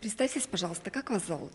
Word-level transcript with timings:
Представьтесь, 0.00 0.46
пожалуйста, 0.46 0.90
как 0.90 1.10
вас 1.10 1.26
зовут? 1.26 1.52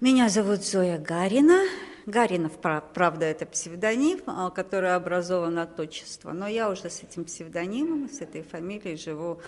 Меня 0.00 0.28
зовут 0.28 0.64
Зоя 0.64 0.98
Гарина. 0.98 1.62
Гаринов, 2.04 2.58
правда, 2.60 3.26
это 3.26 3.46
псевдоним, 3.46 4.20
а, 4.26 4.50
который 4.50 4.92
образован 4.92 5.56
от 5.60 5.78
отчества. 5.78 6.32
Но 6.32 6.48
я 6.48 6.68
уже 6.68 6.90
с 6.90 7.04
этим 7.04 7.24
псевдонимом, 7.24 8.08
с 8.08 8.22
этой 8.22 8.42
фамилией 8.42 8.96
живу, 8.96 9.40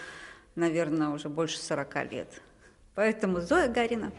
наверное, 0.54 1.08
уже 1.08 1.28
больше 1.28 1.58
40 1.58 2.04
лет. 2.12 2.28
Поэтому 2.94 3.40
Зоя 3.40 3.66
Гарина. 3.66 4.12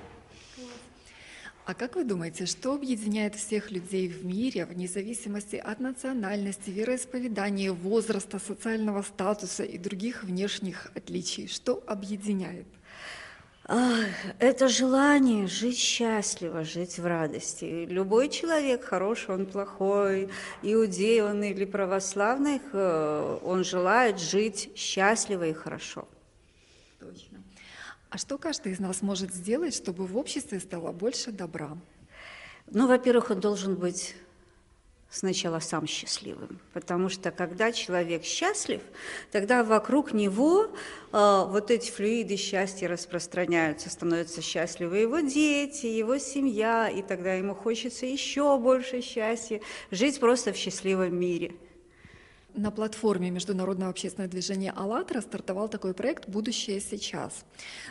А 1.65 1.73
как 1.73 1.95
вы 1.95 2.03
думаете, 2.03 2.45
что 2.45 2.73
объединяет 2.73 3.35
всех 3.35 3.71
людей 3.71 4.09
в 4.09 4.25
мире, 4.25 4.65
вне 4.65 4.89
зависимости 4.89 5.55
от 5.55 5.79
национальности, 5.79 6.71
вероисповедания, 6.71 7.71
возраста, 7.71 8.37
социального 8.37 9.01
статуса 9.01 9.63
и 9.63 9.77
других 9.77 10.25
внешних 10.25 10.91
отличий? 10.93 11.47
Что 11.47 11.81
объединяет? 11.87 12.67
Это 13.65 14.67
желание 14.67 15.47
жить 15.47 15.77
счастливо, 15.77 16.65
жить 16.65 16.99
в 16.99 17.05
радости. 17.05 17.85
Любой 17.89 18.27
человек, 18.27 18.83
хороший 18.83 19.35
он, 19.35 19.45
плохой, 19.45 20.29
иудей 20.61 21.21
он 21.21 21.41
или 21.43 21.63
православный, 21.63 22.61
э, 22.73 23.39
он 23.41 23.63
желает 23.63 24.19
жить 24.19 24.71
счастливо 24.75 25.47
и 25.47 25.53
хорошо. 25.53 26.09
Точно. 26.99 27.41
А 28.09 28.17
что 28.17 28.37
каждый 28.37 28.73
из 28.73 28.79
нас 28.79 29.01
может 29.01 29.33
сделать, 29.33 29.73
чтобы 29.73 30.07
в 30.07 30.17
обществе 30.17 30.59
стало 30.59 30.91
больше 30.91 31.31
добра? 31.31 31.77
Ну, 32.69 32.87
во-первых, 32.87 33.31
он 33.31 33.39
должен 33.39 33.75
быть 33.75 34.13
сначала 35.13 35.59
сам 35.59 35.85
счастливым, 35.85 36.59
потому 36.73 37.07
что 37.07 37.29
когда 37.31 37.71
человек 37.71 38.23
счастлив, 38.23 38.81
тогда 39.31 39.63
вокруг 39.63 40.11
него 40.11 40.65
э, 41.11 41.45
вот 41.47 41.69
эти 41.69 41.91
флюиды 41.91 42.35
счастья 42.35 42.87
распространяются, 42.87 43.91
становятся 43.91 44.41
счастливы 44.41 44.97
его 44.97 45.19
дети, 45.19 45.85
его 45.85 46.17
семья, 46.17 46.89
и 46.89 47.03
тогда 47.03 47.35
ему 47.35 47.53
хочется 47.53 48.07
еще 48.07 48.57
больше 48.57 49.01
счастья, 49.01 49.61
жить 49.91 50.19
просто 50.19 50.51
в 50.51 50.57
счастливом 50.57 51.15
мире– 51.15 51.53
на 52.55 52.71
платформе 52.71 53.29
Международного 53.31 53.89
общественного 53.89 54.29
движения 54.29 54.71
«АЛЛАТРА» 54.71 55.21
стартовал 55.21 55.69
такой 55.69 55.93
проект 55.93 56.27
«Будущее 56.27 56.79
сейчас». 56.79 57.45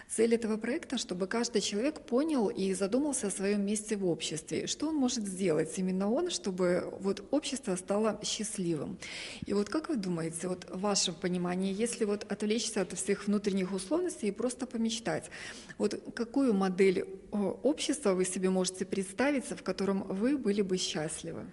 Цель 0.09 0.35
этого 0.35 0.57
проекта, 0.57 0.99
чтобы 0.99 1.27
каждый 1.27 1.61
человек 1.61 2.01
понял 2.01 2.49
и 2.49 2.73
задумался 2.75 3.27
о 3.27 3.31
своем 3.31 3.65
месте 3.67 3.97
в 3.97 4.07
обществе, 4.07 4.67
что 4.67 4.89
он 4.89 4.97
может 4.97 5.27
сделать, 5.27 5.77
именно 5.79 6.11
он, 6.11 6.31
чтобы 6.31 6.93
вот 7.01 7.25
общество 7.31 7.77
стало 7.77 8.21
счастливым. 8.25 8.99
И 9.47 9.53
вот 9.53 9.69
как 9.69 9.89
вы 9.89 9.97
думаете, 9.97 10.49
вот 10.49 10.67
в 10.71 10.81
вашем 10.81 11.15
понимании, 11.15 11.75
если 11.75 12.05
вот 12.05 12.31
отвлечься 12.31 12.83
от 12.83 12.93
всех 12.93 13.27
внутренних 13.27 13.73
условностей 13.73 14.29
и 14.29 14.33
просто 14.33 14.67
помечтать, 14.67 15.31
вот 15.79 16.01
какую 16.15 16.55
модель 16.55 17.07
общества 17.31 18.13
вы 18.13 18.25
себе 18.25 18.51
можете 18.51 18.85
представить, 18.85 19.45
в 19.51 19.63
котором 19.63 20.03
вы 20.03 20.37
были 20.37 20.63
бы 20.63 20.77
счастливы? 20.77 21.47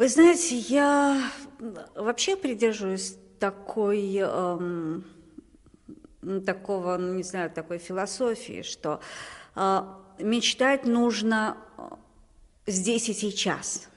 Вы 0.00 0.08
знаете, 0.08 0.56
я 0.56 1.30
вообще 1.94 2.34
придерживаюсь 2.34 3.18
такой, 3.38 4.16
эм, 4.16 5.04
такого, 6.46 6.96
ну, 6.96 7.12
не 7.12 7.22
знаю, 7.22 7.50
такой 7.50 7.76
философии, 7.76 8.62
что 8.62 9.02
э, 9.56 9.82
мечтать 10.18 10.86
нужно 10.86 11.58
э, 11.76 11.82
здесь 12.66 13.10
и 13.10 13.12
сейчас. 13.12 13.89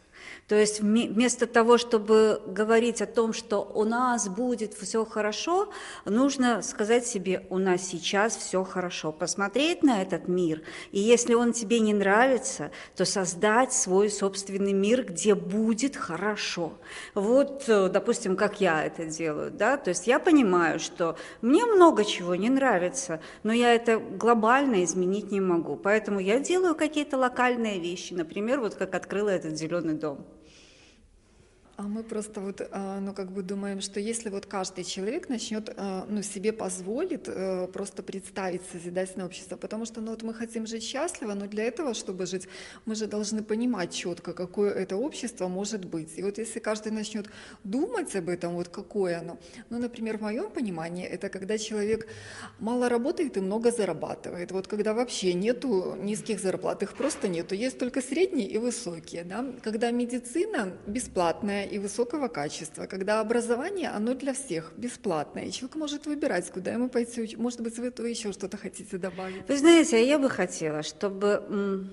То 0.48 0.56
есть 0.56 0.82
вместо 0.82 1.48
того, 1.48 1.78
чтобы 1.78 2.42
говорить 2.46 3.02
о 3.02 3.06
том, 3.06 3.32
что 3.32 3.62
у 3.62 3.86
нас 3.86 4.28
будет 4.28 4.74
все 4.74 5.06
хорошо, 5.06 5.70
нужно 6.04 6.62
сказать 6.62 7.08
себе, 7.08 7.46
у 7.50 7.58
нас 7.58 7.88
сейчас 7.88 8.36
все 8.36 8.64
хорошо, 8.66 9.14
посмотреть 9.14 9.84
на 9.84 10.02
этот 10.02 10.28
мир, 10.28 10.62
и 10.92 11.00
если 11.00 11.34
он 11.34 11.54
тебе 11.54 11.80
не 11.80 11.94
нравится, 11.94 12.72
то 12.96 13.06
создать 13.06 13.72
свой 13.72 14.10
собственный 14.10 14.74
мир, 14.74 15.06
где 15.06 15.34
будет 15.34 15.96
хорошо. 15.96 16.74
Вот, 17.14 17.64
э, 17.68 17.88
допустим, 17.88 18.36
как 18.36 18.60
я 18.60 18.84
это 18.84 19.06
делаю, 19.06 19.50
да, 19.50 19.78
то 19.78 19.90
есть 19.90 20.08
я 20.08 20.20
понимаю, 20.20 20.80
что 20.80 21.16
мне 21.42 21.66
много 21.66 22.04
чего 22.04 22.36
не 22.36 22.50
нравится, 22.50 23.22
но 23.44 23.54
я 23.54 23.74
это 23.74 23.98
глобально 23.98 24.84
изменить 24.84 25.32
не 25.32 25.40
могу, 25.40 25.78
поэтому 25.78 26.20
я 26.20 26.40
делаю 26.40 26.76
какие-то 26.76 27.18
локальные 27.18 27.80
вещи, 27.80 28.14
например, 28.14 28.60
вот 28.60 28.76
как 28.76 28.94
открыла 28.94 29.30
этот 29.30 29.58
зеленый 29.58 29.94
дом. 29.94 30.26
А 31.76 31.84
мы 31.84 32.04
просто 32.04 32.40
вот, 32.40 32.62
а, 32.72 33.00
ну, 33.00 33.14
как 33.16 33.32
бы 33.32 33.42
думаем, 33.42 33.82
что 33.82 34.00
если 34.00 34.30
вот 34.30 34.46
каждый 34.46 34.84
человек 34.84 35.28
начнет, 35.28 35.74
а, 35.76 36.06
ну, 36.08 36.22
себе 36.22 36.54
позволит 36.54 37.28
э, 37.28 37.68
просто 37.74 38.04
представить 38.04 38.62
созидательное 38.72 39.26
общество, 39.26 39.58
потому 39.58 39.86
что, 39.86 40.00
ну, 40.00 40.12
вот 40.12 40.22
мы 40.22 40.36
хотим 40.36 40.68
жить 40.68 40.84
счастливо, 40.84 41.34
но 41.34 41.48
для 41.48 41.64
этого, 41.64 41.96
чтобы 41.96 42.28
жить, 42.28 42.48
мы 42.86 42.94
же 42.94 43.08
должны 43.08 43.42
понимать 43.42 43.92
четко, 43.92 44.34
какое 44.34 44.72
это 44.72 44.98
общество 44.98 45.48
может 45.48 45.86
быть. 45.86 46.16
И 46.16 46.22
вот 46.22 46.38
если 46.38 46.60
каждый 46.60 46.92
начнет 46.92 47.26
думать 47.64 48.16
об 48.16 48.30
этом, 48.30 48.54
вот 48.54 48.68
какое 48.68 49.22
оно, 49.22 49.40
ну, 49.72 49.80
например, 49.80 50.20
в 50.20 50.22
моем 50.22 50.52
понимании, 50.52 51.08
это 51.08 51.30
когда 51.30 51.58
человек 51.58 52.08
мало 52.60 52.88
работает 52.88 53.36
и 53.38 53.42
много 53.42 53.72
зарабатывает. 53.72 54.52
Вот 54.52 54.68
когда 54.68 54.94
вообще 54.94 55.34
нету 55.34 55.96
низких 55.96 56.40
зарплат, 56.40 56.84
их 56.84 56.94
просто 56.94 57.28
нету, 57.28 57.56
есть 57.56 57.80
только 57.80 58.02
средние 58.02 58.48
и 58.48 58.60
высокие, 58.60 59.24
да. 59.24 59.44
Когда 59.64 59.90
медицина 59.90 60.74
бесплатная, 60.86 61.63
и 61.64 61.80
высокого 61.80 62.28
качества, 62.28 62.86
когда 62.86 63.20
образование, 63.20 63.90
оно 63.90 64.14
для 64.14 64.34
всех 64.34 64.74
бесплатное, 64.78 65.46
и 65.46 65.52
человек 65.52 65.76
может 65.76 66.06
выбирать, 66.06 66.52
куда 66.52 66.72
ему 66.72 66.90
пойти. 66.90 67.36
Может 67.36 67.62
быть, 67.62 67.78
вы, 67.78 67.94
вы 67.98 68.10
еще 68.10 68.32
что-то 68.32 68.58
хотите 68.58 68.98
добавить? 68.98 69.48
Вы 69.48 69.58
знаете, 69.58 69.98
а 69.98 70.00
я 70.00 70.20
бы 70.20 70.30
хотела, 70.30 70.84
чтобы 70.84 71.90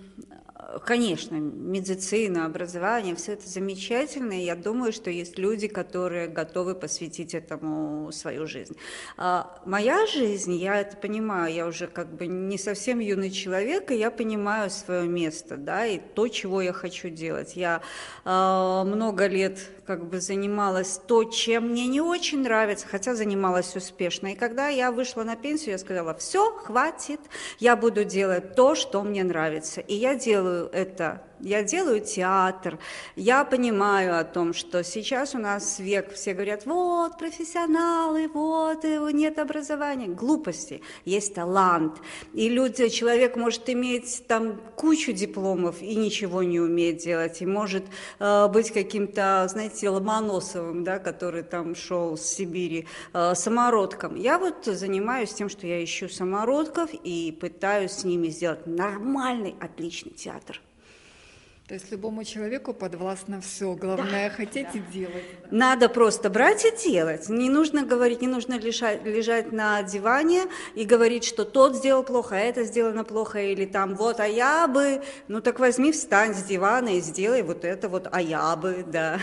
Конечно, 0.79 1.35
медицина, 1.37 2.47
образование, 2.47 3.17
все 3.17 3.33
это 3.33 3.49
замечательно, 3.49 4.33
и 4.33 4.45
я 4.45 4.55
думаю, 4.55 4.93
что 4.93 5.11
есть 5.11 5.39
люди, 5.39 5.67
которые 5.67 6.29
готовы 6.29 6.75
посвятить 6.75 7.35
этому 7.35 8.13
свою 8.13 8.47
жизнь. 8.47 8.77
А 9.17 9.59
моя 9.65 10.07
жизнь, 10.07 10.55
я 10.55 10.81
это 10.81 10.97
понимаю, 10.97 11.53
я 11.53 11.67
уже 11.67 11.89
как 11.89 12.15
бы 12.15 12.27
не 12.27 12.57
совсем 12.57 13.01
юный 13.01 13.31
человек, 13.31 13.91
и 13.91 13.97
я 13.97 14.11
понимаю 14.11 14.71
свое 14.71 15.09
место, 15.09 15.57
да, 15.57 15.87
и 15.87 15.99
то, 15.99 16.29
чего 16.29 16.61
я 16.63 16.73
хочу 16.73 17.09
делать. 17.09 17.57
Я 17.57 17.83
э, 18.25 18.83
много 18.85 19.27
лет 19.27 19.59
как 19.87 20.09
бы 20.09 20.21
занималась 20.21 21.01
то, 21.05 21.25
чем 21.25 21.71
мне 21.71 21.89
не 21.89 22.01
очень 22.01 22.43
нравится, 22.43 22.87
хотя 22.87 23.17
занималась 23.17 23.75
успешно. 23.75 24.29
И 24.29 24.37
когда 24.37 24.69
я 24.69 24.93
вышла 24.93 25.25
на 25.25 25.35
пенсию, 25.35 25.73
я 25.73 25.79
сказала, 25.79 26.15
все, 26.15 26.53
хватит, 26.53 27.21
я 27.59 27.75
буду 27.75 28.05
делать 28.05 28.55
то, 28.55 28.77
что 28.77 29.03
мне 29.03 29.25
нравится. 29.25 29.81
И 29.81 29.95
я 29.95 30.15
делаю 30.15 30.60
это 30.67 31.23
я 31.43 31.63
делаю 31.63 32.01
театр, 32.01 32.79
я 33.17 33.45
понимаю 33.45 34.19
о 34.19 34.25
том, 34.25 34.53
что 34.53 34.85
сейчас 34.85 35.35
у 35.35 35.39
нас 35.39 35.79
век, 35.79 36.13
все 36.13 36.35
говорят, 36.35 36.67
вот, 36.67 37.19
профессионалы, 37.19 38.29
вот, 38.29 38.85
нет 38.85 39.39
образования. 39.39 40.09
Глупости, 40.09 40.83
есть 41.05 41.35
талант. 41.35 41.97
И 42.35 42.49
люди, 42.49 42.89
человек 42.89 43.37
может 43.37 43.69
иметь 43.71 44.25
там 44.27 44.61
кучу 44.77 45.13
дипломов 45.13 45.81
и 45.83 45.95
ничего 45.95 46.43
не 46.43 46.61
уметь 46.61 47.03
делать, 47.03 47.41
и 47.41 47.47
может 47.47 47.85
э, 48.19 48.49
быть 48.49 48.71
каким-то, 48.71 49.47
знаете, 49.49 49.89
Ломоносовым, 49.89 50.85
да, 50.85 50.99
который 50.99 51.43
там 51.43 51.75
шел 51.75 52.17
с 52.17 52.23
Сибири, 52.23 52.87
э, 53.13 53.35
самородком. 53.35 54.15
Я 54.15 54.39
вот 54.39 54.65
занимаюсь 54.65 55.33
тем, 55.33 55.49
что 55.49 55.67
я 55.67 55.83
ищу 55.83 56.09
самородков 56.09 56.91
и 56.93 57.37
пытаюсь 57.39 57.93
с 57.93 58.05
ними 58.05 58.29
сделать 58.29 58.67
нормальный, 58.67 59.55
отличный 59.61 60.13
театр. 60.13 60.50
То 61.71 61.75
есть 61.75 61.89
любому 61.93 62.25
человеку 62.25 62.75
подвластно 62.75 63.41
все. 63.41 63.77
Главное 63.77 64.29
да, 64.29 64.35
хотеть 64.35 64.67
да. 64.73 64.79
и 64.81 64.83
делать. 64.93 65.23
Надо 65.53 65.89
просто 65.89 66.29
брать 66.29 66.65
и 66.65 66.77
делать. 66.77 67.29
Не 67.29 67.49
нужно 67.49 67.85
говорить, 67.85 68.23
не 68.23 68.27
нужно 68.27 68.59
лежать, 68.59 69.05
лежать 69.05 69.53
на 69.53 69.81
диване 69.85 70.47
и 70.75 70.85
говорить, 70.85 71.23
что 71.23 71.45
тот 71.45 71.77
сделал 71.77 72.03
плохо, 72.03 72.35
а 72.35 72.41
это 72.41 72.65
сделано 72.65 73.05
плохо, 73.05 73.41
или 73.41 73.67
там 73.67 73.95
вот, 73.95 74.19
а 74.19 74.27
я 74.27 74.67
бы. 74.67 75.01
Ну 75.29 75.41
так 75.41 75.61
возьми, 75.61 75.93
встань 75.93 76.35
с 76.35 76.43
дивана 76.43 76.89
и 76.89 77.01
сделай 77.01 77.43
вот 77.43 77.65
это 77.65 77.89
вот, 77.89 78.09
а 78.11 78.21
я 78.21 78.57
бы, 78.57 78.85
да. 78.85 79.21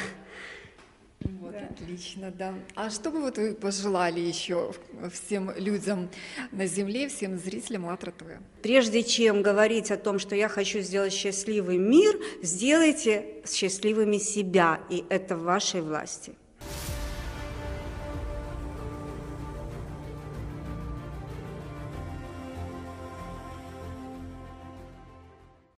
Вот, 1.19 1.51
да. 1.51 1.67
отлично, 1.71 2.31
да. 2.31 2.53
А 2.75 2.89
что 2.89 3.09
бы 3.09 3.21
вот 3.21 3.37
вы 3.37 3.53
пожелали 3.53 4.19
еще 4.19 4.71
всем 5.11 5.51
людям 5.57 6.09
на 6.51 6.67
Земле, 6.67 7.09
всем 7.09 7.37
зрителям 7.37 7.85
АЛЛАТРА 7.85 8.11
ТВ? 8.11 8.25
Прежде 8.61 9.03
чем 9.03 9.41
говорить 9.41 9.89
о 9.91 9.97
том, 9.97 10.19
что 10.19 10.35
я 10.35 10.47
хочу 10.47 10.79
сделать 10.79 11.13
счастливый 11.13 11.77
мир, 11.77 12.15
сделайте 12.43 13.41
счастливыми 13.47 14.17
себя, 14.19 14.79
и 14.89 15.05
это 15.09 15.35
в 15.35 15.43
вашей 15.43 15.81
власти. 15.81 16.33